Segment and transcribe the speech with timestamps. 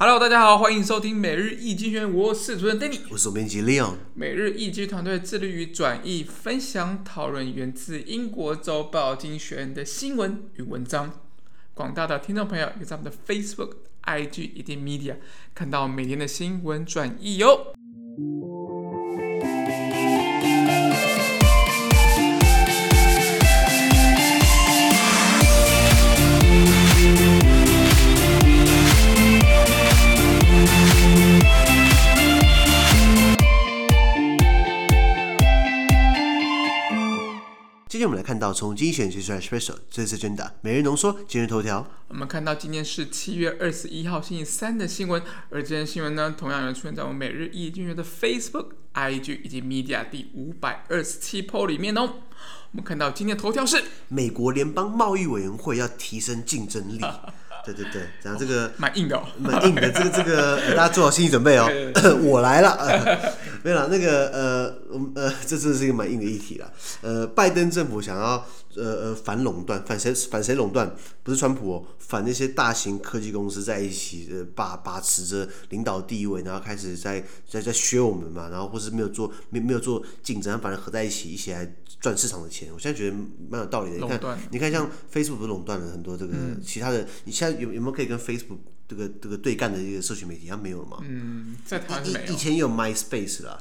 [0.00, 3.94] Hello，大家好，欢迎收听每日易经济学人，我是主持人 Danny，我是总编辑 Leon。
[4.14, 11.10] 每日易经团队致力于转译、分享、讨论源自英国周报经济学人的新闻与文章。
[11.74, 13.72] 广大的听众朋友，也在我们的 Facebook、
[14.04, 15.16] IG 以及 Media
[15.52, 17.74] 看到每天的新闻转译哟。
[37.98, 41.84] 今天我们来看到从精选学出来 special 这次真的每日浓缩今日头条。
[42.06, 52.02] 我们看到今天是七月二十一号星期三的新闻，而这件新闻呢，同样也出现在我们每日一经济学人的 Facebook、IG 以及 Media 第五百二十七 po 里面哦。
[52.70, 57.00] 我们看到今天的头条是美国联邦贸易委员会要提升竞争力。
[57.72, 59.90] 对对对， 讲这个蛮硬的哦，蛮硬的。
[59.90, 61.68] 这个这个， 大家做好心理准备哦。
[62.22, 63.18] 我来了，呃、
[63.62, 63.88] 没有了。
[63.90, 66.70] 那个呃，我们呃，这真的是一个蛮硬的议题了。
[67.02, 68.44] 呃，拜登政府想要
[68.78, 70.94] 呃呃反垄断，反谁反谁垄断？
[71.22, 81.70] 不是川普哦，反那些大型科技公司在一起呃把把持着领导地位，然后开始在在在削我们嘛，然后或是没有做没没有做竞争，反而合在一起一起来
[82.00, 82.70] 赚市场的钱。
[82.72, 83.16] 我现在觉得
[83.50, 83.98] 蛮有道理的。
[83.98, 87.58] 你看，你看像 Facebook 不是垄断了很多这个、嗯、其他的，你现在。
[87.58, 90.46] 有有没有可以跟 Facebook 这个这个对干的一个社群媒体？
[90.46, 90.98] 它没有了嘛？
[91.02, 92.00] 嗯，在台。
[92.28, 93.58] 以前有 MySpace 啦，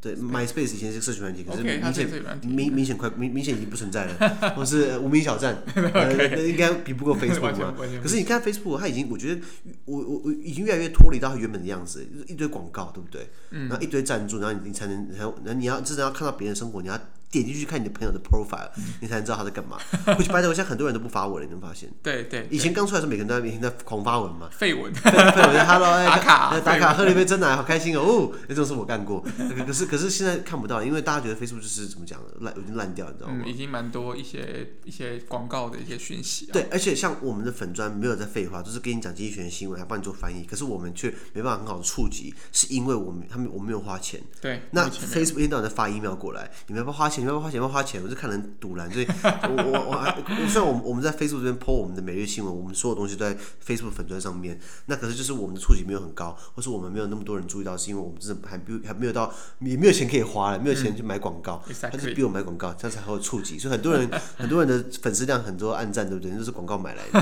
[0.00, 2.08] 对，MySpace 以前是社群软体，可是明显
[2.42, 7.74] 明明显快明明显已经不存在了，或是无名小站， 呃，应该比不过 Facebook 嘛。
[8.02, 9.40] 可是你看 Facebook，它已经，我觉得
[9.84, 13.28] 我我我已经越来越脱离到它原本的样子，一堆广告，对不对？
[13.50, 16.98] 然后一堆赞助，然后你你才能，然后你要真的要看到别人生活，你要。
[17.30, 19.78] 点进去看你的朋友的 profile，、嗯、你才能知道他在干嘛。
[20.18, 21.90] 我去白的，我现在很多人都不发文了，你能发现？
[22.02, 24.48] 对对，以前刚出来的时候，每个人都在每天在狂发文嘛。
[24.50, 24.92] 废文。
[24.94, 28.00] 废文，Hello， 打卡，打卡，喝了一杯真奶，好开心哦！
[28.02, 29.24] 哦，这种事我干过。
[29.66, 33.42] 可是可是现在看不到，因为大家觉得 Facebook 就是怎么讲，烂已经烂掉，你知道吗？
[33.44, 36.52] 嗯、已经蛮多一些一些广告的一些讯息、啊。
[36.52, 40.44] 对，而且像我们的粉专没有在废话，就是给你讲经济学的新闻，还帮你做翻译。
[40.44, 44.20] 可是我们却没办法很好的触及，是因为我们他们我们没有花钱。
[44.40, 44.62] 对。
[44.72, 47.19] 那 Facebook 一天到晚在发 email 过来，你们要不要花钱？
[47.20, 47.60] 你们要花钱？
[47.60, 48.02] 要花钱？
[48.02, 50.16] 我就看人堵拦，所以我我我还
[50.48, 66.30] 虽然我们我们在 Facebook 这边 po 我们的每日新闻，我们所有东西都在 Facebook 粉砖上面，那可是就是我们的触及没有很高，或是我们没有那么多人注意到，是因为我们真的还不还没有到也没有钱可以花了，没有钱去买广告，他就逼我买广告，这样才会有触及，所以很多人 很多人的粉丝量很多暗赞，对不对？
[66.30, 67.20] 都是广告买来的，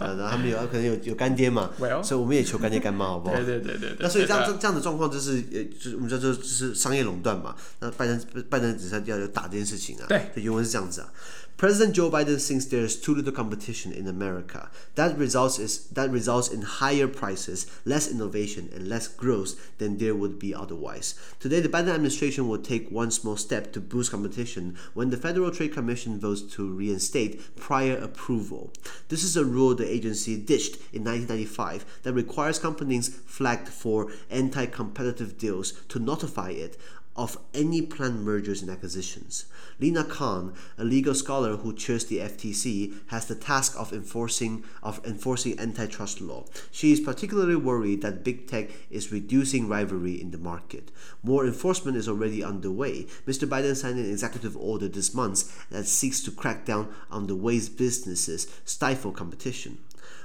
[0.00, 1.70] 然后他们有可能有有干爹嘛，
[2.02, 3.36] 所以我们也求干爹干妈，好不好？
[3.36, 3.96] 对对对对。
[4.00, 10.05] 那所以这样这这样的状况就是呃就是我们叫做就是商业垄断嘛，那拜登拜登只是要打这件事情啊。
[10.07, 11.13] 对，原文是这样子啊。
[11.55, 14.69] President Joe Biden thinks there is too little competition in America.
[14.95, 20.15] That results is that results in higher prices, less innovation, and less growth than there
[20.15, 21.13] would be otherwise.
[21.39, 25.51] Today, the Biden administration will take one small step to boost competition when the Federal
[25.51, 28.73] Trade Commission votes to reinstate prior approval.
[29.09, 35.37] This is a rule the agency ditched in 1995 that requires companies flagged for anti-competitive
[35.37, 36.79] deals to notify it
[37.18, 39.46] of any planned mergers and acquisitions.
[39.80, 45.04] Lina Khan, a legal scholar who chairs the FTC, has the task of enforcing of
[45.04, 46.44] enforcing antitrust law.
[46.70, 50.92] She is particularly worried that big tech is reducing rivalry in the market.
[51.24, 53.06] More enforcement is already underway.
[53.26, 53.48] Mr.
[53.48, 57.68] Biden signed an executive order this month that seeks to crack down on the ways
[57.68, 59.78] businesses stifle competition.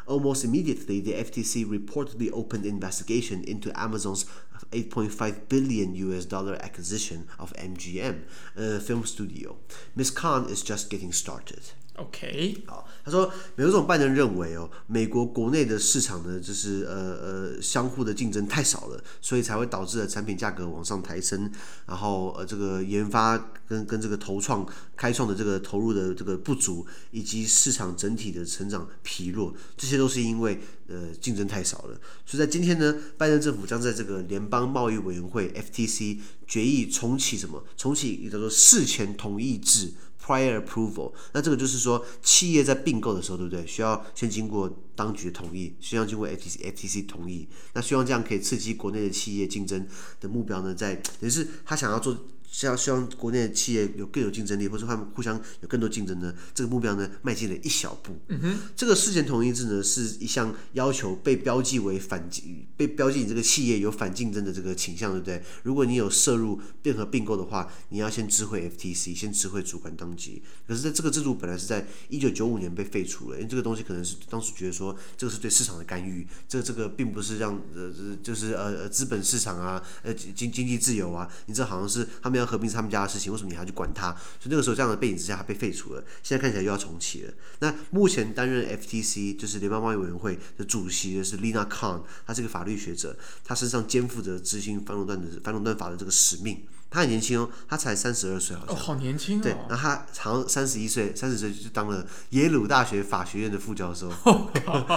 [0.05, 4.25] Almost immediately, the FTC reportedly opened investigation into Amazon's
[4.71, 8.23] 8.5 billion US dollar acquisition of MGM,
[8.55, 9.57] a film studio.
[9.95, 10.11] Ms.
[10.11, 11.71] Khan is just getting started.
[11.95, 21.51] OK，好，他说，美国总统拜登认为哦，美国国内的市场呢，就是呃呃相互的竞争太少了，所以才会导致了产品价格往上抬升，
[21.85, 23.37] 然后呃这个研发
[23.67, 32.01] 跟跟这个投创开创的这个投入的这个不足，以及市场整体的成长疲弱，这些都是因为呃竞争太少了。
[32.25, 37.63] 所以在今天呢，拜登政府将在这个联邦贸易委员会 FTC 决议重启什么？
[37.77, 39.94] 重启一个叫做事前同意制。
[40.25, 43.67] Prior approval，那这个就是说，企业在并购的时候，对不对？
[43.67, 47.45] 需要先经过当局的同意，需要经过 FTC FTC 同意。
[47.73, 49.85] 那希望这样可以刺激国内的企业竞争
[50.21, 52.17] 的目标呢，在也是他想要做
[52.53, 58.15] 希望希望国内的企业有更有竞争力，或者他们互相有更多竞争呢，这个目标呢迈进了一小步。
[58.27, 62.29] 嗯哼，这个事前同一制呢是一项要求被标记为反，
[62.77, 65.44] 被标记你这个企业有反竞争的这个倾向，对不对？
[65.63, 70.44] 如果你有涉入任何并购的话，你要先知会 FTC，先知会主管当局。
[70.67, 77.91] 可是，在这个制度本来是在一九九五年被废除了，因为这个东西可能是当时觉得说这个是对市场的干预，这、这个并不是让呃
[78.21, 84.12] 就是呃呃资本市场啊呃经经济自由啊，你这好像是他们要合并他们家的事情，为什么你还要去管他？
[84.40, 86.04] 所以那个时候这样的背景之下，他被废除了。
[86.22, 87.34] 现在看起来又要重启了。
[87.60, 96.63] 那目前担任 FTC 就是联邦贸易委员会的主席的是 Lina Khan，他是个法律学者，他身上肩负着执行反垄断的反垄断法的这个使命。
[96.94, 98.75] 他很年轻哦，他才三十二岁，好像。
[98.75, 99.42] 哦，好年轻哦。
[99.42, 104.51] 对，然后他好像三十一岁，三十岁就当了耶鲁大学法学院的副教授， 哦、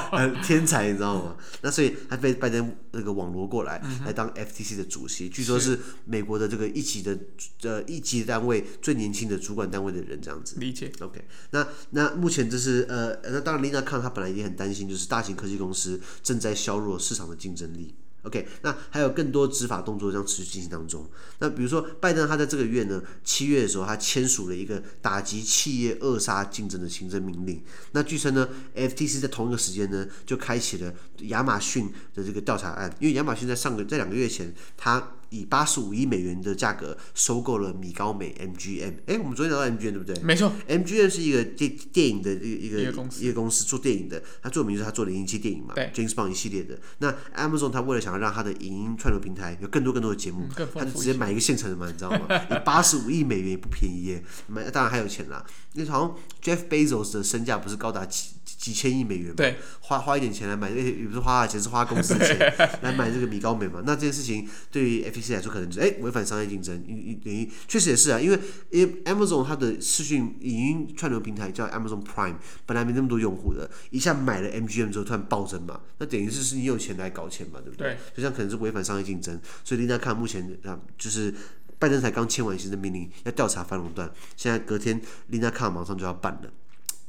[0.44, 1.36] 天才，你知道吗？
[1.62, 7.18] 那所以他被拜登那个网罗过来，嗯、来当 FTC 的主席，据说是美国的这个一级的
[7.62, 10.56] 呃一级单位最年轻的主管单位的人，这样子。
[10.60, 10.92] 理解。
[11.00, 17.94] OK，那那目前就是呃，那当然，Lina Khan 他本来也很担心，就是大型科技公司正在削弱市场的竞争力。
[18.26, 21.08] OK，那还有更多执法动作将持续进行当中。
[21.38, 27.62] 那比如说，拜登他在这个月呢，七月的时候，他签署了一个打击企业扼杀竞争的行政命令。
[27.92, 30.92] 那据称呢，FTC 在同一个时间呢，就开启了
[31.28, 35.12] 亚马逊的这个调查案，因为亚马逊在上个在两个月前，他。
[35.30, 38.94] 以八十五亿美元的价格收购了米高美 MGM。
[39.06, 40.18] 哎，我们昨天聊到 MGM 对不对？
[40.22, 44.22] 没错，MGM 是一个电电影的一个一个公司，一个公司做电影的。
[44.42, 46.78] 他做名就是他做零零七电影嘛，，James Bond 一系列的。
[46.98, 52.26] 那 Amazon 他为了想要让他的影音串流平台有更多更多的节目，他就直接买一个现成的嘛，你知道吗？
[52.50, 55.44] 以八十五亿美元也不便宜耶，买当然还有钱啦。
[55.74, 59.34] 那好像 Jeff Bezos 的身价不是高达几几千亿美元吗？
[59.36, 62.38] 对，花花一点钱来买，也不是花钱，是花公司的钱
[62.82, 63.82] 来买这个米高美嘛。
[63.84, 68.38] 那这件事情对于 FTC 来说，可能就是哎违反商业竞争，因因等于确实也是啊，因为
[68.70, 72.36] 因为 Amazon 它的视讯影音串流平台叫 Amazon Prime，
[72.66, 77.88] 本来没那么多用户的，一下买了 MGM 之后突然暴增嘛，那等于是是你有钱来搞钱嘛，对不对？
[77.88, 81.34] 对，就像可能是违反商业竞争，所以大家看目前啊，就是
[81.78, 86.50] 拜登才刚签完行政命令要调查反垄断，现在隔天 Lina Khan 马上就要办了。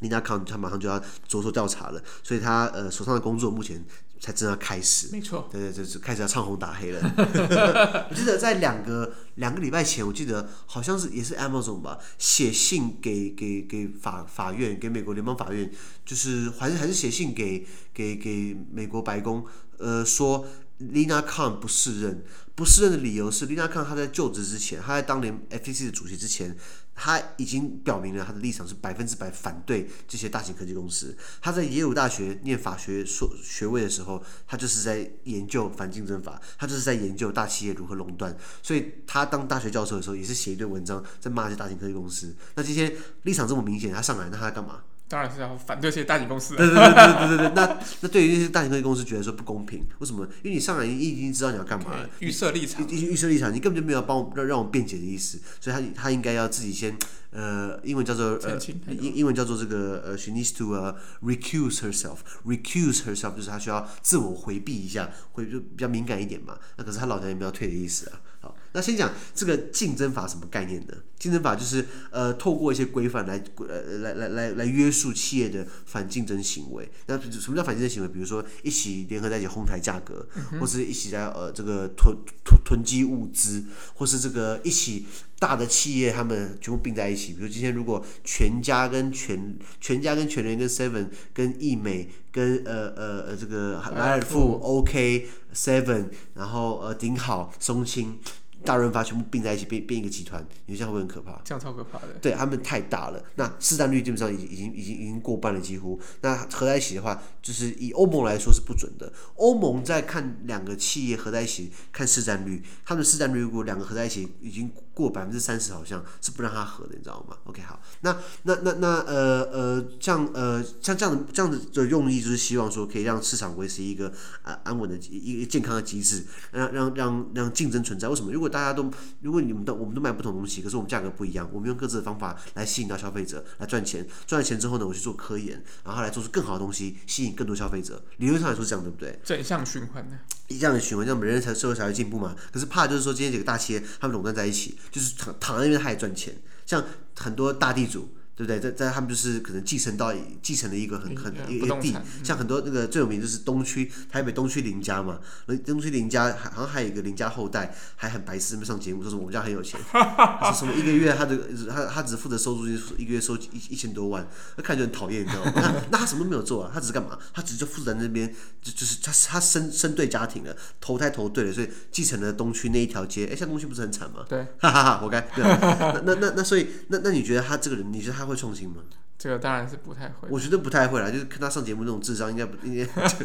[0.02, 3.84] Lina Khan 他马上就要着手调查了，所以他呃手上的工作目前
[4.20, 5.10] 才正要开始。
[5.12, 7.02] 没错，对对对，就开始要唱红打黑了。
[8.10, 15.72] 我记得在两个两个礼拜前，我记得好像是也是 Amazon 吧，写信给给给法法院，给美国联邦法院，
[16.06, 19.46] 就是还是还是写信给给给美国白宫，
[19.78, 20.46] 呃说。
[20.80, 22.24] Lina Khan 不适任，
[22.54, 26.56] 不适任的理由是 Lina Khan 他在就职之前，他在当年 FTC 的主席之前，
[27.00, 31.16] 他已经表明了他的立场是百分之百反对这些大型科技公司。
[31.40, 38.36] 他在耶鲁大学念法学硕学位的时候，他就是在研究反竞争法，他就是在研究大企业如何垄断。
[38.64, 42.36] 所以他当大学教授的时候，也是写一堆文章在骂这些大型科技公司。
[42.56, 44.82] 那这些立场这么明显，他上来，那他干嘛？
[45.08, 46.56] 当然是要反对这些大型公司。
[46.56, 50.26] 对对对对对对，那那对于那些大型科技公司觉得说不公平，为什么？
[50.44, 56.98] 因为你上来你已经知道你要干嘛了，预设立场，预设立场，你根本就没有帮我让让我辩解的意思，所以他他应该要自己先
[57.32, 58.58] 呃，英文叫做呃，
[58.88, 66.58] 英英文叫做这个呃，she needs to、uh, recuse herself，recuse herself 就是他需要自我回避一下，会就比较敏感一点嘛。
[66.78, 68.20] 那可是他老娘也没有退的意思啊。
[68.40, 70.94] 好，那先讲这个竞争法什么概念呢？
[71.18, 76.88] 竞争法就是呃，透过一些规范来呃来来来来约束企业的反竞争行为。
[77.08, 78.08] 那什么叫反竞争行为？
[78.08, 83.64] 比如说一起联合在一起哄抬价格，嗯、或是一起在呃这个囤囤囤积物资，
[83.96, 85.08] 或是这个一起
[85.40, 87.34] 大的企业他们全部并在一起。
[87.34, 98.20] 比如今天如果全家跟全全家跟全联跟 Seven 跟易美跟呃呃呃这个莱尔富 OK Seven，然后呃顶好松青。
[98.64, 101.42] 大润发全部并在一起，变变一个集团，你觉得这样会不会很可怕？
[101.44, 102.08] 这样超可怕的。
[102.22, 106.00] 对，他们太大了，那市占率基本上已经已经已经已经过半了，几乎。
[106.22, 109.12] 那合在一起的话，就是以欧盟来说是不准的。
[109.36, 124.12] 欧盟在看两个企业合在一起看市占率，他们的市占率如果两个合在一起已经过百分之三十，好像是不让它合的，你知道吗？OK，好，那那那那呃呃，像呃像这样的这样的用意，就是希望说可以让市场维持一个
[124.42, 128.08] 安安稳的一个健康的机制，让让让让竞争存在。
[128.08, 128.32] 为什么？
[128.32, 128.90] 如果大家都，
[129.22, 138.02] 如果你们都，我们都卖不同东西，可是我们价格不一样，我们用各自的方法来吸引到消费者，来赚钱，赚了钱之后呢，我去做科研，然后来做出更好的东西，吸引更多消费者。
[138.18, 139.20] 理论上来说是这样，对不对？
[139.24, 140.18] 正向循环呢？
[140.48, 142.34] 一样的循环，这样人人才社会才会进步嘛。
[142.54, 146.34] 可是怕就是说，今天几个大企业他们垄断在一起，就是躺躺在那边他也赚钱，
[146.66, 146.84] 像
[147.16, 148.17] 很多大地主。
[148.38, 148.60] 对不对？
[148.60, 150.14] 在在他们就是可能继承到
[150.44, 155.20] 继承了一个很很一个地，嗯、像很多那个最有名就是东区台北东区林家嘛，
[155.66, 161.36] 东区林家好像还有一个林家后代还很白痴，没上节目说什么我们家很有钱， 说什么一个月他的
[161.68, 165.54] 他他只负责收租金，一个月收一一千多万，那看就很讨厌，你知道吗？
[165.58, 167.18] 那那他什么都没有做啊，他只是干嘛？
[167.34, 173.26] 他只是就负责在那边，就就是他他生生对家庭了，投胎投对了，所以继承了东区那一条街。
[173.26, 174.24] 哎，像东区不是很惨吗？
[174.30, 175.22] 对，哈哈哈，活该。
[175.36, 175.60] 对啊、
[176.06, 178.27] 那那那那所以那那你觉得他这个人，你觉得他？
[178.28, 178.84] 会创新吗？
[179.18, 180.28] 这个当然是不太会。
[180.30, 182.84] 我觉得不太会啦，就是看他上节目那种智商，应该不应该。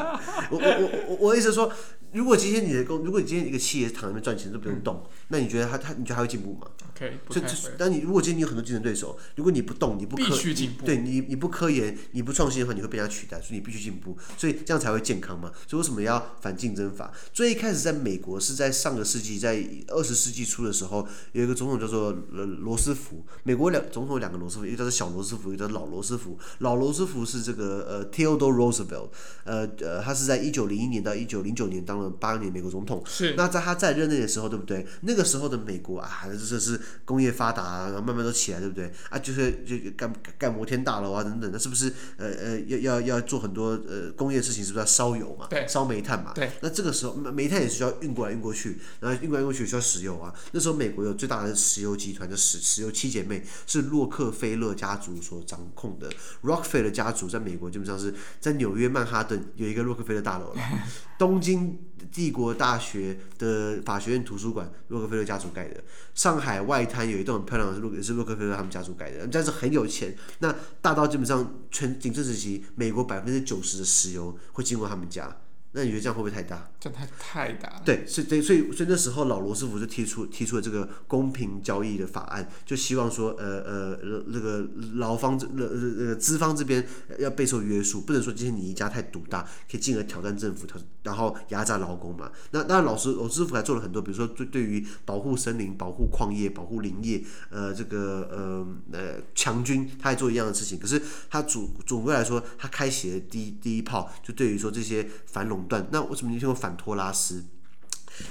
[0.50, 1.70] 我我我我意思说，
[2.12, 7.44] 如果今天你的工，如果你今天一个企业躺在那边赚钱都不用动，嗯、那你觉得他他你觉得他会进步吗？OK，所以
[7.76, 10.86] 但你如果今天你有很多竞争对手，如果你不动，你不科，必须进步。
[10.86, 15.50] 对你你不科研，你不创新的话，你会被人家取代，所以你必须进步，所以这样才会健康嘛。
[15.66, 17.12] 所以为什么要反竞争法？
[17.32, 23.24] 最一开始在美国是在上个世纪，在二十世纪初的时候，有一个总统叫做罗斯福。
[23.42, 26.38] 美国两总统有两个罗斯福，一个叫做小罗斯福，一个叫老罗斯福。
[26.58, 29.08] 老罗斯福是这个呃，Theodore Roosevelt，
[29.44, 33.02] 呃呃，他是在一九零一年到一九零九年当了八年美国总统。
[33.06, 33.34] 是。
[33.36, 34.86] 那在他在任内的时候，对不对？
[35.02, 38.92] 那个时候的美国啊，这是工业发达啊，然后慢慢都起来，对不对？
[39.10, 44.64] 啊，就是就盖盖摩天大楼啊等等，那是不是呃呃要要要做很多呃工业事情？
[44.64, 45.46] 是不是要烧油嘛？
[45.50, 45.66] 对。
[45.68, 46.32] 烧煤炭嘛？
[46.34, 46.50] 对。
[46.60, 50.32] 那这个时候煤炭也是需要运过来运过去，然后运过来运过去需要石油啊。
[50.52, 56.10] 那时候美国有最大的石油集团，叫石石油七姐妹，是洛克菲勒家族所掌控的。
[56.42, 60.60] Rockefeller 家族在美国基本上是在纽约曼哈顿有一个洛克菲勒大楼了，
[61.18, 61.78] 东京
[62.10, 65.82] 帝国大学的法学院图书馆洛克菲勒家族盖的，
[66.14, 70.16] 上海外滩有一栋很漂亮的是洛也是洛克菲勒他们家族盖的，但是很有钱。
[70.40, 75.36] 那大到基本上全鼎盛时期，美国百分之九十的石油会经过他们家。
[75.72, 76.70] 那你觉得这样会不会太大？
[76.78, 77.82] 这太太大了。
[77.84, 86.86] 对，所以所以所以那时候老罗斯福就提出提出了这个公平交易的法案，就希望说呃呃那个劳方这呃呃资方这边
[87.18, 90.66] 要备受约束，不能说今天你一家太独大，可以进而挑战政府，
[91.02, 92.30] 然后压榨劳工嘛。
[92.50, 100.78] 那当然老师老斯福还做了很多，比如说对对于保护森林、保护矿业、保护林业，呃这个呃呃强军，他还做一样的事情。
[100.78, 101.00] 可是
[101.30, 107.44] 他总总归来说，他开启了第一第一炮，就对于说这些反垄那为什么你听过反托拉斯？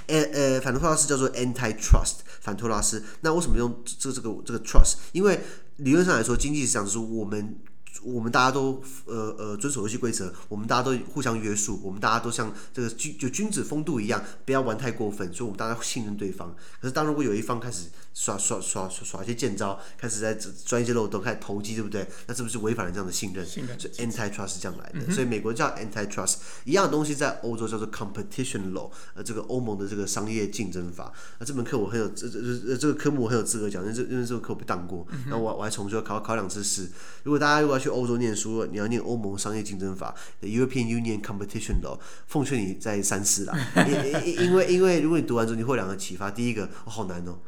[0.07, 3.03] 呃呃，反托拉斯叫做 anti-trust，反托拉斯。
[3.21, 4.97] 那为什么用这这个这个 trust？
[5.11, 5.39] 因为
[5.77, 7.57] 理论上来说，经济上是我们。
[8.03, 16.55] 我们大家都呃呃遵守游戏规则，我们大家都互相约束，我们大家都像这个君就君子风度一样，不要玩太过分，所以我们大家信任对方。
[16.79, 22.07] 可是当如果有一方开始耍耍耍耍耍一些贱招，开始在钻一些漏洞，开始投机，对不对？
[22.27, 23.45] 那是不是违反了这样的信任？
[23.45, 23.79] 信任。
[23.79, 25.05] 所以 anti-trust 是这样来的。
[25.07, 31.11] 嗯、所以美国叫 anti-trust，一样的东西在欧洲叫做 competition law，呃，这个欧盟的这个商业竞争法。
[31.39, 36.89] 那这门课我很有这这这这个科目我很有资格讲，因为这因为这个课我被当过，那、嗯、我我还重修考考两次试。
[37.23, 41.97] 如果大家如果要去欧洲念书，你要念欧盟商业竞争法的 European Union Competition Law，
[42.27, 43.57] 奉劝你再三思啦。
[43.87, 46.29] 因因为因为如果你读完之后，你会有两个启发。
[46.29, 47.39] 第一个，哦，好难哦，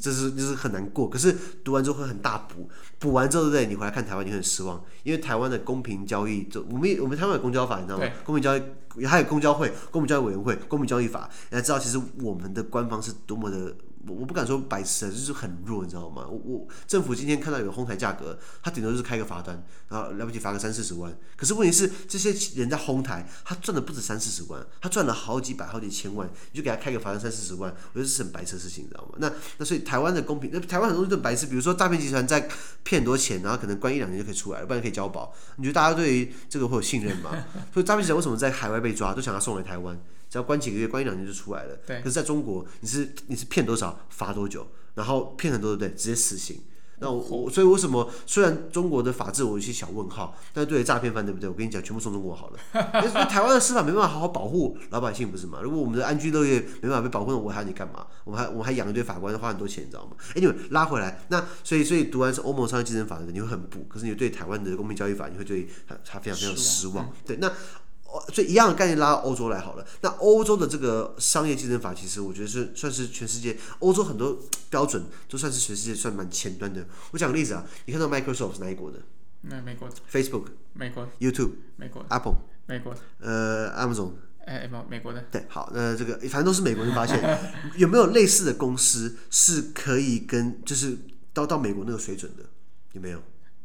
[0.00, 1.08] 这是就是很难过。
[1.08, 1.34] 可是
[1.64, 3.66] 读完之后会很大补，补完之后对不对？
[3.66, 8.06] 你回来看台湾，你会很失望，因为台湾的公平交易，就我们我们台湾有公交法，你知道吗？
[8.24, 13.74] 公平交易还有公交会、公平交易委员会、公平交易法，你才知道其实我们的官方是多么的。
[14.06, 16.26] 我我不敢说白痴，就是很弱，你知道吗？
[16.28, 21.16] 我我政府今天看到有个哄抬价格，他顶多就是开个罚单，然后了不起罚个三四十万。
[21.36, 29.14] 可是问题是，这些人在哄抬，他赚的不止三四十万，他赚了好几百、好几千万，你就给他开个罚单三四十万，我觉得是很白痴的事情，你知道吗？
[29.18, 32.48] 那那所以台湾的公平，那台湾很多都很白痴，比如说诈骗集团在
[32.82, 35.32] 骗很多钱，然后可能关一两年就可以出来了，不然可以交保。
[35.56, 37.30] 你觉得大家对于这个会有信任吗？
[37.72, 39.96] 所以诈骗集团为什么在海外被抓，都想要送回台湾？
[40.32, 41.76] 只要关几个月，关一两年就出来了。
[41.86, 41.98] 对。
[41.98, 45.98] 可是在中国，你是你是骗多少罚多久，然后骗很多对不对？
[45.98, 46.58] 直接死刑。
[47.00, 51.50] 那我我所以为什么虽然中国的法治我有一些小问号，但是对于诈骗犯对不对？
[51.50, 52.58] 我跟你讲，全部送中国好了。
[53.04, 55.58] 因为台湾的司法没办法好好保护老百姓，不是吗？
[55.62, 58.06] 如果我们的安居乐业没办法被保护，那我还要你干嘛？
[58.24, 60.16] 我们还我们还养一堆法官，花很多钱，你知道吗？
[60.30, 63.84] 哎，你们拉回来，那所以所以读完是欧盟商业竞争法的人，你会很补。
[63.86, 67.04] 可是你对台湾的公平交易法，你会对他他非常非常失望。
[67.04, 67.52] 嗯、对，那。
[68.32, 69.86] 所以一样的概念拉到欧洲来好了。
[70.02, 74.38] 那欧洲的这个商业竞争法，其实我觉得是算是全世界欧洲很多
[74.70, 76.86] 标准都算是全世界算蛮前端的。
[77.10, 78.98] 我讲个例子啊，你看到 Microsoft 是哪一国的？
[79.42, 79.94] 那美国的。
[80.10, 80.44] Facebook。
[80.74, 81.08] 美国。
[81.18, 81.52] YouTube。
[81.76, 82.04] 美国。
[82.08, 82.36] Apple。
[82.66, 82.94] 美国。
[83.18, 84.12] 呃，Amazon。
[84.44, 85.24] 哎，美国的。
[85.30, 87.20] 对，好，那这个反正都是美国人发现，
[87.76, 90.98] 有没有类似的公司是可以跟就是
[91.32, 92.44] 到到美国那个水准的？
[92.92, 93.22] 有没有？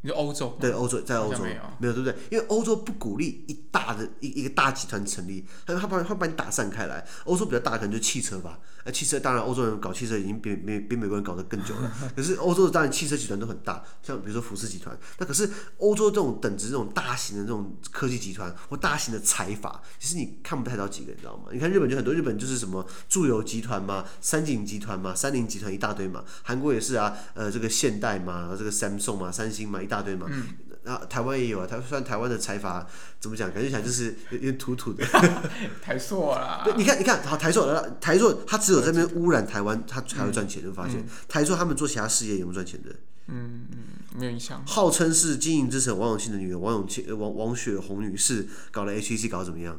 [0.08, 0.58] 你说欧洲？
[0.60, 2.16] 对，欧洲在欧洲没有，没有对不对？
[2.32, 7.06] 因为欧洲不鼓励一大的一一个大集团成立，他他把他把你打散开来。
[7.26, 11.92] 欧洲比较大的可能就汽车吧，那汽车当然欧洲人搞汽车已经比美比美国人搞得更久了。
[12.16, 14.98] 可是欧洲的当然汽车集团都很大，像比如说福斯集团。
[15.18, 15.50] 那可是
[15.80, 21.50] 欧洲这种等值这种大型的这种科技集团或大型的财阀，其实你看不太到几个，你知道吗？
[21.52, 26.24] 你看日本就很多，日本就是什么住友集团嘛、三井集团嘛、三菱集团一大堆嘛。
[26.44, 30.28] 韩国也是啊，呃，这个现代嘛，然后这个 Samsung 嘛、三星嘛，一大堆嘛。
[30.30, 30.44] 嗯
[30.88, 32.88] 啊，台湾也有啊，台算台湾的财阀
[33.20, 33.52] 怎么讲？
[33.52, 35.06] 感觉起来就是有点土土的。
[35.84, 36.62] 台塑啦。
[36.64, 37.66] 对，你看，你看，好，台塑，
[38.00, 40.64] 台塑，他只有在那边污染台湾，他才会赚钱。
[40.64, 42.90] 就、嗯、发现、嗯、台塑他们做其他事业有没有赚钱的？
[43.28, 43.78] 嗯嗯，
[44.18, 44.64] 没有影响。
[44.66, 49.78] 号称是经营之神王永庆的女儿王永庆，王王雪红女士搞了 HTC 搞得怎么样？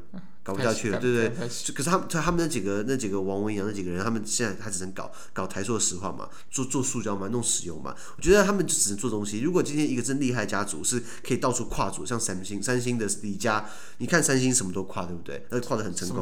[0.48, 1.48] 搞不下去了，对不对？
[1.74, 7.94] 可是他们，他们那几个那几个王文洋那几个人，他们现在他只能搞搞台塑的石化嘛，做做塑胶嘛，弄石油嘛。
[8.16, 9.40] 我觉得他们就只能做东西。
[9.40, 13.62] 如果今天一个真厉害的家族是可以到处跨足，像三星，三星的李家，
[13.98, 15.44] 你看三星什么都跨，对不对？
[15.50, 16.16] 而且跨的很成功，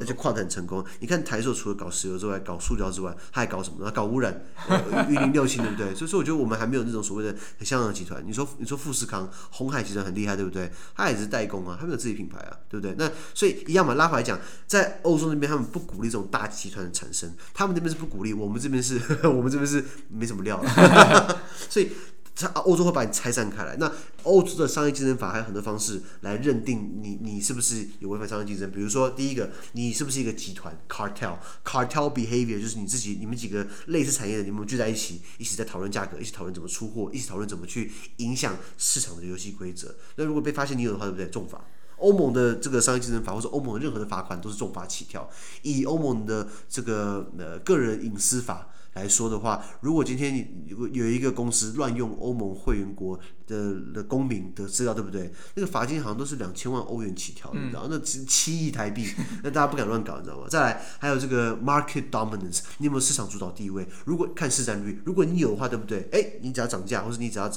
[0.00, 0.84] 而且跨的很成功。
[0.98, 3.84] 你看台塑除了搞石油之外，搞塑胶之外，他还搞什么？
[3.84, 4.44] 他搞污染，
[5.08, 5.94] 玉林六轻，对不对？
[5.94, 8.20] 所以说，我觉得我们还没有那种所谓的香港集团。
[8.26, 10.68] 你说，你说富士康、鸿海集团很厉害，对不对？
[10.96, 12.96] 他也是代工啊，他没有自己品牌啊，对不对？
[12.98, 13.59] 那所以。
[13.66, 21.90] 一样嘛，拉回来讲，在欧洲那边，他们不鼓励这种大集团的产生，他们那边是不鼓励，我们这边是， 我们这边是没什么料了， 所以，
[22.36, 23.76] 他欧洲会把你拆散开来。
[23.76, 28.70] 那欧洲的商业竞争法还有很多方式来认定你，你是不是有违反商业竞争？
[28.70, 39.94] 比如说，第一个，你是不是一个集团 （cartel）？cartel behavior 就是你自己，你们几个类似产业的，你们聚在一起，一起在讨论价格，一起讨论怎么出货，一起讨论怎么去影响市场的游戏规则。
[40.16, 41.28] 那如果被发现你有的话，对不对？
[41.28, 41.62] 重罚。
[42.00, 45.28] 欧盟的这个商业竞争法，或者欧盟任何的罚款都是重罚起跳。
[45.62, 55.32] 以欧盟的这个呃个人隐私法来说的话，如果今天你有有一个公司乱用欧盟会员国的的公民的资料，对不对？
[55.54, 57.86] 那个罚金好像都是两千万欧元起跳，你知道？
[57.88, 59.06] 那七亿台币，
[59.44, 60.46] 那大家不敢乱搞，你知道吗？
[60.48, 63.86] 再来，还有这个 market dominance，你有没有市场主导地位？
[64.04, 66.08] 如果看市占率，如果你有的话，对不对？
[66.12, 67.50] 哎，你只要涨价，或者你只要。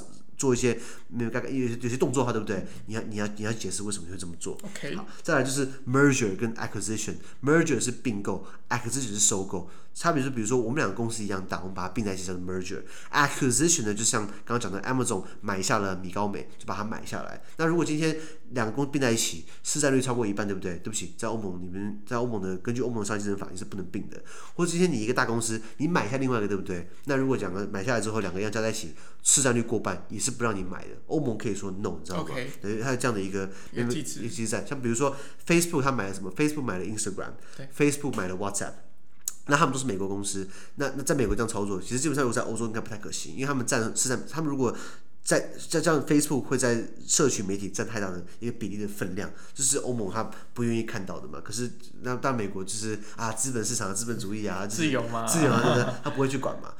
[0.43, 2.65] 做一些没有概概有有些动作的话，对不对？
[2.88, 4.57] 你要你要你要解释为什么你会这么做。
[4.62, 7.13] OK，好，再来就是 merger 跟 acquisition。
[7.41, 9.69] merger 是并购，acquisition 是收购。
[9.93, 12.81] 差别是，比如说我们两个公司一样大，我们把它并在一起叫做 merger。
[13.12, 17.41] acquisition 呢，就像刚刚讲的 Amazon 买下了米高梅，就把它买下来。
[17.57, 18.17] 那如果今天
[18.50, 20.77] 两个公司并在一起，市占率超过一半，对不对？
[20.77, 24.19] 对不起，在欧盟里面，在欧盟的根据欧盟的商业竞争法，你是不能并的。
[24.55, 26.89] 或者今天你一个大公司，你买下另外一个，对不对？
[27.05, 30.89] 那如果两个买下来之后，两个一样加在一起，市占率过半，也是不让你买的。
[31.05, 32.31] 欧盟可以说 no，你知道吗？
[32.62, 33.47] 等于它有这样的一个
[33.89, 34.65] 机制，机制在。
[34.65, 38.73] 像比如说 Facebook，它买了什么？Facebook 买了 Instagram，Facebook 买了 WhatsApp。
[39.47, 44.75] 那他们都是美国公司，那那在美国这样操作，其实基本上如果在欧洲应该不太可行，因为他们占是在他们如果
[45.23, 51.39] 在在这样 Facebook 会在社群媒体占太大的一个比例的分量，这是欧盟他不愿意看到的嘛。
[51.43, 55.99] 可是那但美国就是啊，资本市场的资本主义啊，自由嘛，自由啊？
[56.03, 56.73] 他不会去管嘛。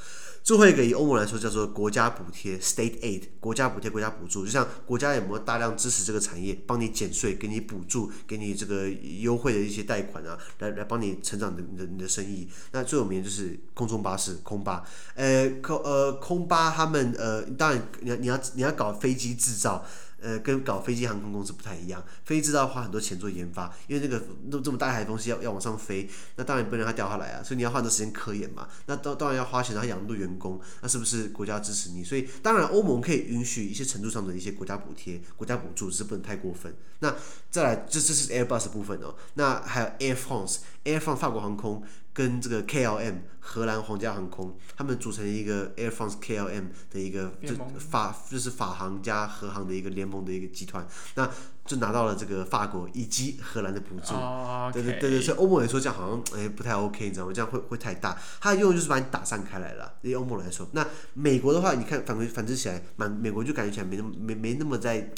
[0.44, 12.50] 最后一个以欧盟来说叫做国家补贴 （state aid），国家补贴、国家补助，就像国家有没有大量支持这个产业，帮你减税、给你补助、给你这个优惠的一些贷款啊，来来帮你成长的你的生意。
[12.74, 14.84] 那最有名就是空中巴士，空巴。
[15.16, 19.86] 呃，空呃空巴他们呃，当然你要你要你要搞飞机制造。
[20.24, 32.06] 呃，跟搞飞机航空公司不太一样，飞机制造花很多钱做研发，因为那个那这么大一台东西要要往上飞，那当然不能让它掉下来啊，所以你要花很多时间科研嘛，那当当然要花钱，然后养那么多员工，那是不是国家支持你？
[32.06, 36.74] 所以当然欧盟可以允许一些程度上的一些国家补贴、国家补助，只是不能太过分。
[37.00, 37.14] 那
[37.52, 41.84] 再来，这这是 Airbus 部分哦，那还有 Air France，Air France 法国航空。
[42.14, 51.30] 跟这个 KLM 荷兰皇家航空，他们组成一个 Air France KLM 的一个就法就是法航加荷航的一个联盟的一个集团，那
[51.66, 54.14] 就拿到了这个法国以及荷兰的补助。
[54.14, 54.72] Oh.
[54.72, 57.34] 对对对对，所以欧盟来说这样好像哎不太 OK，你知道吗？
[57.34, 59.96] 这样会会太大，它的用意就是把你打散开来了。
[60.02, 65.12] 对于欧盟来说，那美国的话，你看反回反之起来，满美国就感觉起来没那么没没那么在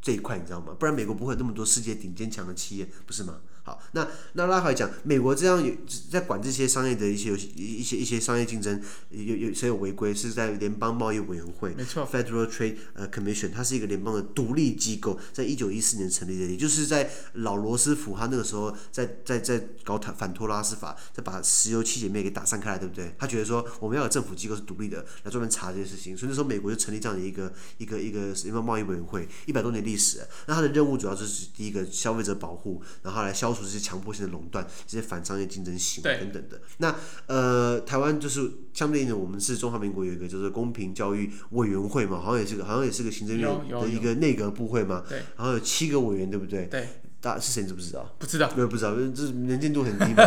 [0.00, 0.74] 这一块，你知道吗？
[0.78, 3.40] 不然美国不会有那么多世界顶尖强的企业，不是吗？
[3.68, 5.74] 好，那那拉回来讲，美国这样有
[6.10, 10.14] 在管这些商业的一些游戏、一些一些商业竞争，有有谁有违规？
[10.14, 23.14] 是在联邦贸易委员会，没错，Federal Trade 呃 Commission，它是一个联邦的独立机构，在一九一四年成立的，也就是在老罗斯福他那个时候在在在搞反反托拉斯法，再把石油七姐妹给打散开来，对不对？
[23.18, 30.26] 他觉得说我们要有政府机构是独立的，来专门查这些事情，所以那时候美国就成立这样的一个一个一个联邦贸易委员会，一百多年历史。
[30.46, 33.64] 那它的任务主要就是第一个消费者保护，然后来消除。
[33.64, 36.60] 除这些强迫性的垄断、这些反商业竞争行为等等的。
[36.76, 36.94] 那
[37.26, 46.66] 呃，台湾就是相对应的，我们是中华民国有一个就是公平教育委员会嘛，好像也是个好像也是个行政院的一个内阁部会嘛，对，然后有七个委员，对不对？
[46.66, 46.86] 对。
[47.20, 47.62] 大家是谁？
[47.62, 48.14] 你知不知道？
[48.16, 50.22] 不知道，没有不知道，这能见度很低嘛。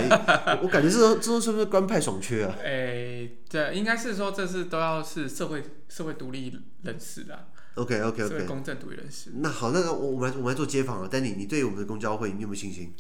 [0.62, 2.54] 我感觉这这是不是官派爽缺啊？
[2.60, 7.48] 哎、欸，对，应该是说这是都要是社会社会独立人士的。
[7.76, 9.32] OK OK OK，公正独立人士。
[9.36, 11.08] 那好，那我我们来我们来做街访啊。
[11.10, 12.94] 丹尼，你对我们的公交会你有没有信心？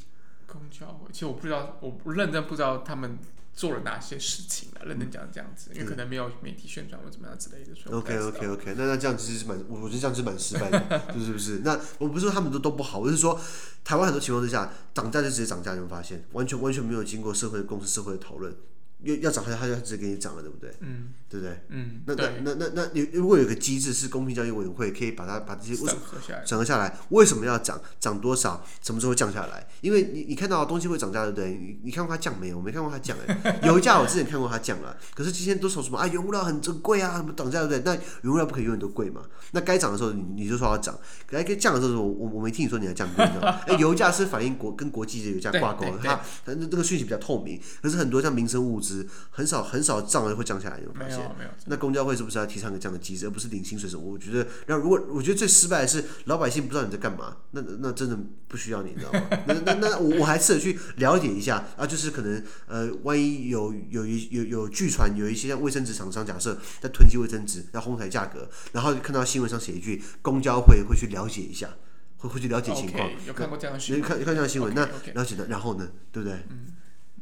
[0.51, 3.17] 公教会，其实我不知道，我不认真不知道他们。
[3.53, 4.79] 做了哪些事情啊？
[4.85, 7.75] 认真讲这样子，因为可能没有媒体宣传或怎么样之类的。
[7.75, 11.59] 所以 OK OK OK，那那这样其实是蛮，我觉得这样子蛮失败的， 是不是？
[11.65, 13.37] 那我不是说他们都都不好，我是说
[13.83, 18.55] 台湾很多情况之下涨价就直接涨价，你会发现完全完全没有经过社会的共识、社会的讨论。
[19.03, 20.71] 要要涨，他他就直接给你涨了，对不对？
[20.81, 21.57] 嗯，对不对？
[21.69, 27.81] 嗯，那那那那那你如果有个机制是公平交易委员会，可以把它把这些审核下来，审核下来，为什么要涨？
[27.99, 28.63] 涨多少？
[28.81, 29.65] 什么时候降下来？
[29.81, 31.49] 因为你你看到东西会涨价，对不对？
[31.51, 32.57] 你你看过它降没有？
[32.57, 33.59] 我没看过它降哎。
[33.65, 36.05] 油价我之前看过它降了，可是今天都说什么啊？
[36.07, 37.93] 原物料很珍贵啊，什么涨价，对不对？
[37.95, 39.21] 那原物料不可以永远都贵嘛？
[39.51, 43.61] 那该涨的时候你你就说要涨，该该降的时候我我没听你说你要降，你知道吗？
[43.67, 47.59] 哎，油价是反映国跟国际的油价挂钩， 它它那这个讯息比较透明。
[47.81, 48.90] 可是很多像民生物资
[49.29, 49.61] 很少。
[49.71, 51.17] 很少涨了会降下来，有发现？
[51.17, 51.49] 没有，没有。
[51.67, 53.89] 那公交会是不是要提倡一个这样的机制，而不是领薪水？
[53.95, 59.27] 我觉得，让如果我觉得最失败的是老百姓不知道你在干嘛，那那真的不需要你，你知道吗？
[59.47, 71.69] 那那那我我还试着去了解一下啊，就是可能呃，万一有有一有有据传有一些像卫生纸厂商，假设在囤积卫生纸要哄抬价格，然后看到新闻上写一句公交会会去了解一下，
[72.17, 73.07] 会会去了解情况。
[73.07, 74.01] Okay, 有看过这样的新闻？
[74.03, 75.11] 看看这样的新闻 okay.
[75.13, 76.39] 那了解的，然后呢，对不对？
[76.49, 76.73] 嗯，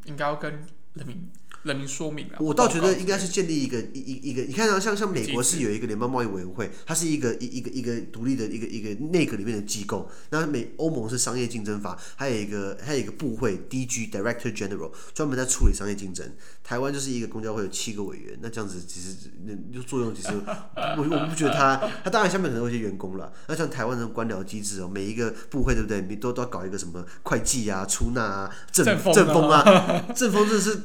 [0.06, 1.30] 应该要跟人民。
[1.64, 10.10] 人民说明啊，我倒觉得应该是建立一个一一一个，你看啊，像像美国是有一个联邦贸易委员会，它是一个一一个一个独立的一个一个内阁里面的机构。
[10.30, 16.32] 那美欧盟是商业竞争法，还有一个还有一个部会 DG Director General 专门在处理商业竞争。
[16.64, 23.34] 台湾就是一个公交会有七个委员，那这样子其实那就作用其实我我不觉得他他当然下面可能有一些员工了。
[23.48, 26.02] 那像台湾这种官僚机制哦，每一个部会对不对？
[26.08, 30.84] 你都都要搞一个什么会计啊、出纳啊、政政风啊，政风真的是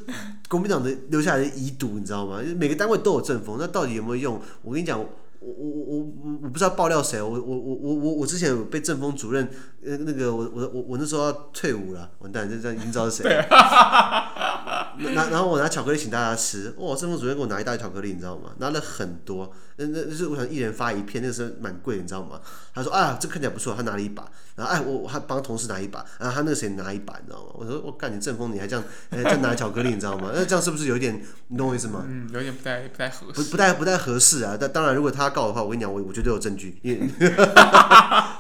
[0.49, 0.64] 公。
[0.65, 2.41] 民党的留下来的遗毒，你知道吗？
[2.57, 4.41] 每个单位都有政风，那到底有没有用？
[4.63, 5.07] 我跟你讲，我
[5.41, 9.47] 我我我我不知道爆料谁，我我我我我我之前有被政风主任，
[9.85, 13.47] 呃，那个我我我我那时候要退伍了，完蛋，这这已经知道是谁。
[15.15, 18.53] 拿然后我拿巧克力请大家吃，哇，政风主任给我拿一大巧克力，你知道吗？
[18.59, 19.53] 拿了很多。
[19.77, 22.41] 那那那是我想一人发一片，那个时候蛮贵，你知道吗？
[22.75, 24.25] 他说啊，这看起来不错，他拿了一把，
[24.57, 27.51] 然后哎，我我还帮同事拿一把，然后他那个谁拿一把，你知道吗？
[27.55, 30.31] 我说我干你政风，你还这样，哎，这样拿巧克力，你知道吗？
[30.35, 32.05] 那这样是不是有点，你懂我意思吗？
[32.09, 33.33] 嗯，有点不太不太合适。
[33.33, 34.57] 不不太不太合适啊！
[34.59, 36.79] 但当然，如果他告的话，我跟你讲，我我绝对有证据。
[36.83, 37.09] 因为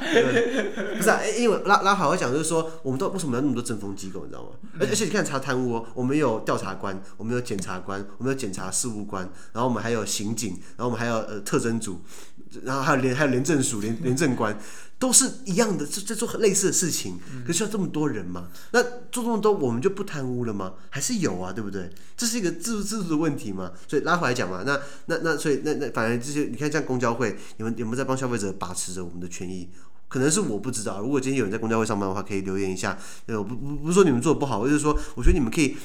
[0.96, 4.50] 不是啊，因为拉拉好好讲，就是说，我们都为什么要那么多政风机构，你知道吗？
[4.80, 12.00] 而而且你看查贪污哦，我们有调查官，我们有检察官，我们有检察事务官，然后我们还有刑警，然后我们还有呃特征组。
[12.62, 14.56] 然后还有廉还有廉政署廉廉政官，
[14.96, 17.18] 都是一样的，在在做类似的事情。
[17.44, 18.46] 可是要这么多人吗？
[18.70, 20.74] 那做这么多，我们就不贪污了吗？
[20.88, 21.90] 还是有啊，对不对？
[22.16, 23.72] 这是一个制度制度的问题嘛。
[23.88, 29.68] 所以拉回来讲嘛，那那那所以那那反正这些，你看像公交会，你们有没有在帮消费者把持着我们的权益？
[30.06, 31.00] 可能是我不知道。
[31.00, 32.96] 如果今天有人在公交会上班的话，可以留言一下。
[33.26, 35.76] 呃，不不不是说你们做的不好，而是说我觉得你们可以。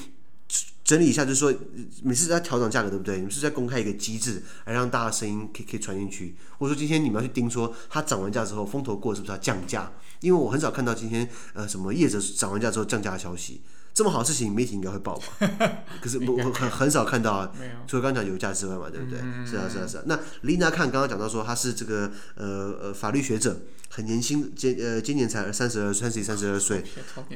[0.90, 1.54] 整理一下，就是说，
[2.02, 3.14] 每次在调整价格，对不对？
[3.14, 6.34] 你们是在公开一个机制，来让大家声音可以可以传进去。
[6.58, 9.92] 或者说，今天你们要去盯说，它涨完价之后，风头过是不是要降价？
[10.18, 13.60] 因为我很少看到今天呃什么业者涨完价之后降价的消息。
[14.00, 15.26] 这么好的事情，媒体应该会报吧？
[16.00, 17.52] 可是我我很很少看到啊。
[17.86, 19.18] 除了刚刚讲油价之外嘛，对不对？
[19.44, 20.02] 是啊是啊是啊。
[20.06, 23.60] 那 Lina Khan 刚刚讲到说，他是这个呃呃法律学者。
[23.92, 26.80] 很年轻，今呃今年才三十二、三十一、三十二岁，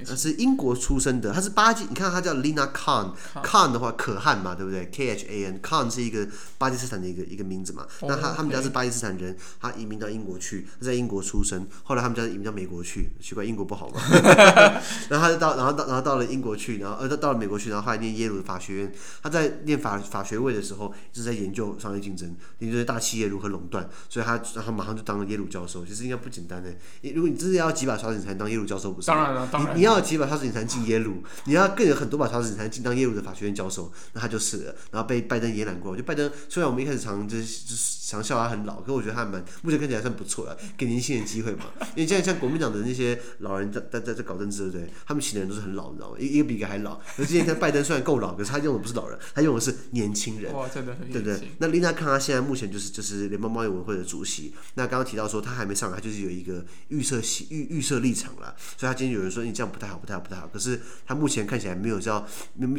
[0.07, 6.25] 他是英国出生的，他是巴基，你看他叫 Lina Khan，Khan 的话可汗嘛，对不对？K H A N，Khan 是一个
[6.57, 7.85] 巴基斯坦的一个一个名字嘛。
[8.03, 14.01] 那他他们家是巴基斯坦人，他移民到英国去，他在英国出生，后来他们家移民到美国去，奇怪英国不好嘛？
[15.11, 26.45] 然后他就到，然后到然后到了英国去，然后呃到到了美国去，然后后来念耶鲁的法学院，他在念法法学位的时候一直在研究商业竞争，研究大企业如何垄断，所以他然后马上就当了耶鲁教授，其实应该不简。
[26.47, 26.71] 单的，
[27.15, 29.07] 如果你真的要几把刷子，你才能当耶鲁教授，不是？
[29.07, 29.75] 当然了，当然。
[29.75, 33.91] 你你要几把刷子，你才能进耶鲁；你要更有很多把刷子，你才能进当耶鲁的法学院教授。
[34.13, 35.97] 那他就是了，然后被拜登延揽过。
[35.97, 41.65] 就拜登，虽然我们一开始常就是就是常笑他很老，可我觉得他蛮目前看起来算不错了，给年轻人机会嘛。
[41.97, 44.93] 因为现在像国民党的那些老人在在在在搞政治，对不对？
[45.07, 46.17] 他们请的人都是很老，你知道吗？
[46.19, 47.01] 一一个比一个还老。
[47.17, 50.53] 那之前看拜登虽然够老，可是他用的不是老人， 他用的是年轻人。
[50.53, 51.11] 哇，真的很。
[51.11, 51.41] 对不对？
[51.59, 54.55] 那 Lina Khan 他现在目前就是就是联邦贸易委员会的主席。
[54.75, 57.21] 那刚刚提到说他还没上来，他就是有一个预设
[57.51, 58.55] 预预设立场了。
[58.77, 60.49] 所以他今天有人说你这样不太好，不太好，不太好。
[60.53, 62.27] 可是他目前看起来没有叫，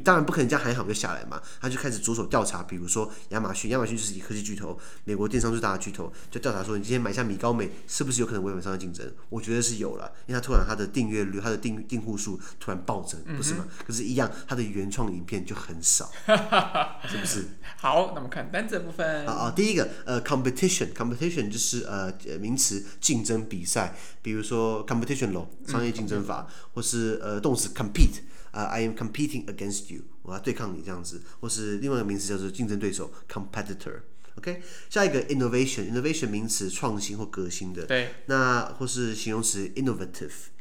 [0.03, 1.41] 当然不可能这样喊好就下来嘛。
[1.61, 9.09] 他就开始着手调查，比如说亚马逊，亚马逊就是一个科技巨头，美国电商最大的巨头，就调查说你今天买下米高美是不是有可能违反商业竞争？
[9.29, 13.67] 我觉得是有了，因为他突然他的订阅率、他的订订户数突然暴增，不是吗？
[13.85, 16.11] 可是，一样，它的原创影片就很少，
[17.07, 17.47] 是不是？
[17.77, 19.25] 好，那么看单词部分。
[19.27, 28.19] 啊啊，第一个，呃，competition，competition 就是呃名词，竞争比赛，比如说 competition law 商业竞争法，嗯、或是呃动词 compete，
[28.51, 34.01] 啊、呃、I am competing against you，我要对抗你这样子，或是另外一个名词叫做竞争对手 competitor。
[34.37, 37.85] OK，下一个 innovation，innovation 名词，创新或革新的。
[37.85, 38.15] 对。
[38.25, 39.65] 那或是形容词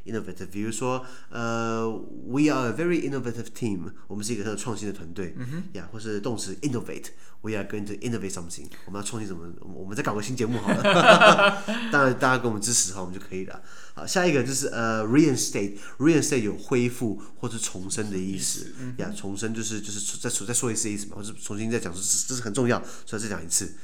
[0.04, 1.88] innovative，innovative，比如说呃
[2.26, 5.34] ，we are a very innovative team，我们是一个很有创新的团队。
[5.38, 5.62] 嗯哼。
[5.72, 9.52] 呀，或是动词 innovate，we are going to innovate something，我们要创新什么？
[9.60, 11.62] 我们再搞个新节目好了。
[11.90, 13.62] 当然，大家给我们支持哈，我们就可以了。
[13.94, 18.72] 好，下一个就是呃，reinstate，reinstate 有恢复或是重生的意思。
[18.98, 23.74] 呀，重生就是就是再再说一次意思嘛，或者重新再讲，这是这是很重要，所以再讲一次。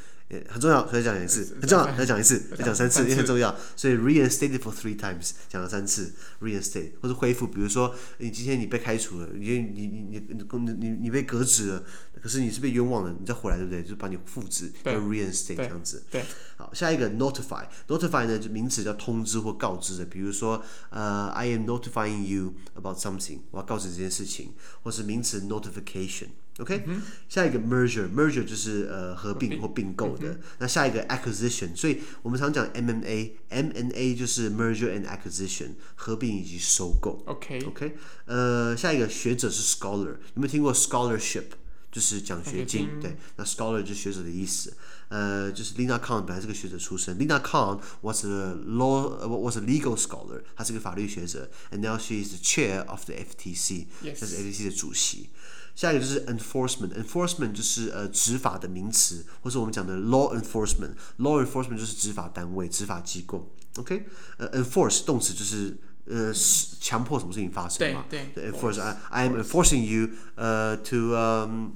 [0.49, 3.55] 很重要，所以讲一次，很重要，再讲一次，再讲三次，也很重要。
[3.75, 7.47] 所以 reinstate for three times，讲了三次，reinstate 或者恢复。
[7.49, 11.85] 比如说，你今天你被开除了，你你你你你你你被革职了，
[12.23, 13.83] 可是你是被冤枉了，你再回来，对不对？
[13.83, 16.05] 就把你复职，叫 reinstate 这样子。
[16.11, 16.25] 对。
[16.57, 20.05] 好，下一个 notify，notify 呢就名词叫通知或告知的。
[20.05, 26.29] 比如说，呃，I am notifying you about something，我要告知这件事情，或是名词 notification。
[26.60, 30.30] OK，、嗯、下一个 merger，merger 就是呃合并或并购的。
[30.30, 37.22] 嗯、那下一个 acquisition，所以我们常讲 M&A，M&A 就是 merger and acquisition，合并以及收购。
[37.26, 37.92] OK，OK，Okay.
[38.26, 41.44] 呃，下一个学者是 scholar，有没有听过 scholarship？
[41.92, 42.88] 就是奖学金。
[42.88, 43.02] Okay.
[43.02, 44.74] 对，那 scholar 就是学者的意思。
[45.10, 52.86] 呃，就是 Lina Khan 本来是个学者出身，Lina Khan was a law，was a legal scholar，她是个法律学者，and now she is the chair
[52.88, 55.30] of the FTC，她是 FTC 的主席。
[55.76, 63.52] 下一个就是 enforcement，enforcement 就是呃执法的名词，或是我们讲的 law enforcement，law enforcement 就是执法单位、执法机构。
[63.78, 64.06] OK，
[64.38, 66.34] 呃 enforce 动词就是呃
[66.80, 68.06] 强迫什么事情发生嘛？
[68.10, 68.50] 对对。
[68.50, 71.72] enforce，I I am enforcing you 呃 to um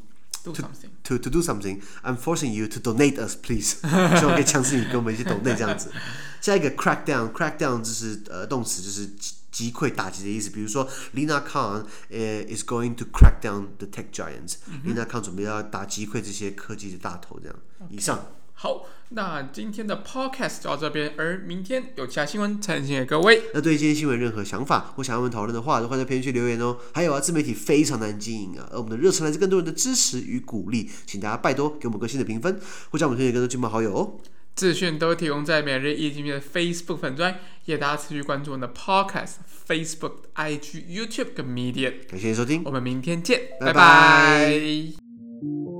[0.45, 0.53] to
[1.03, 5.91] to to do something，I'm forcing you to donate us please， 所以我可以强制你跟我们一起 donate 这样子。
[6.39, 9.09] 下一个 crackdown，crackdown 就是呃动词就是。
[9.54, 14.56] 击溃、打击的意思，比如说，Lina Khan 呃 is going to crack down the tech giants。
[14.84, 17.56] Lina Khan 准备要打击溃这些科技的大头，这样。
[17.88, 18.32] 以上。
[18.56, 23.42] 好，那今天的 podcast 就到这边，而明天有其他新闻呈现给各位。
[23.52, 26.78] 那对于今天新闻任何想法或想要我们讨论的话，都欢迎在评论区留言哦。
[26.92, 34.18] 还有啊，自媒体非常难经营啊，而我们的热忱来自更多人的支持与鼓励，请大家拜托给我们更新的评分，或将我们推荐给更多亲朋好友哦。
[34.54, 39.36] 资讯都提供在每日一经济的 Facebook 粉专，也大家持续关注我们的 Podcast、
[39.66, 41.92] Facebook、IG、YouTube 跟 Medium。
[42.08, 43.72] 感谢收听，我们明天见，拜拜。
[43.72, 45.73] 拜拜。